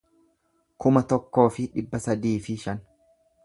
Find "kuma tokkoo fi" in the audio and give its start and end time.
0.85-1.67